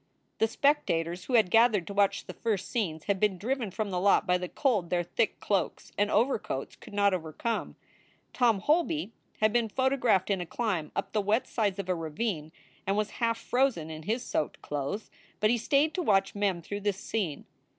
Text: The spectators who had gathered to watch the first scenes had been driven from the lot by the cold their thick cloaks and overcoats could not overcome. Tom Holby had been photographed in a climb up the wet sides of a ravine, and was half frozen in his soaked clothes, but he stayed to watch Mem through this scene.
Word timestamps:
The 0.39 0.47
spectators 0.47 1.25
who 1.25 1.33
had 1.35 1.51
gathered 1.51 1.85
to 1.85 1.93
watch 1.93 2.25
the 2.25 2.33
first 2.33 2.67
scenes 2.69 3.03
had 3.03 3.19
been 3.19 3.37
driven 3.37 3.69
from 3.69 3.91
the 3.91 3.99
lot 3.99 4.25
by 4.25 4.39
the 4.39 4.49
cold 4.49 4.89
their 4.89 5.03
thick 5.03 5.39
cloaks 5.39 5.91
and 5.95 6.09
overcoats 6.09 6.75
could 6.75 6.95
not 6.95 7.13
overcome. 7.13 7.75
Tom 8.33 8.61
Holby 8.61 9.11
had 9.41 9.53
been 9.53 9.69
photographed 9.69 10.31
in 10.31 10.41
a 10.41 10.45
climb 10.47 10.91
up 10.95 11.11
the 11.13 11.21
wet 11.21 11.45
sides 11.45 11.77
of 11.77 11.87
a 11.87 11.93
ravine, 11.93 12.51
and 12.87 12.97
was 12.97 13.11
half 13.21 13.37
frozen 13.37 13.91
in 13.91 14.01
his 14.01 14.25
soaked 14.25 14.59
clothes, 14.63 15.11
but 15.39 15.51
he 15.51 15.57
stayed 15.59 15.93
to 15.93 16.01
watch 16.01 16.33
Mem 16.33 16.63
through 16.63 16.79
this 16.81 16.97
scene. 16.97 17.45